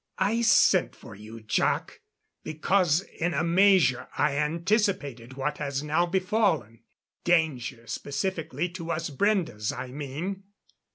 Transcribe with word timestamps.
"I 0.17 0.41
sent 0.41 0.95
for 0.95 1.13
you, 1.13 1.41
Jac, 1.41 2.01
because 2.43 3.01
in 3.01 3.35
a 3.35 3.43
measure 3.43 4.07
I 4.17 4.35
anticipated 4.35 5.33
what 5.33 5.59
has 5.59 5.83
now 5.83 6.07
befallen. 6.07 6.81
Danger 7.23 7.85
specifically 7.85 8.67
to 8.69 8.89
us 8.89 9.11
Brendes, 9.11 9.71
I 9.71 9.89
mean. 9.91 10.45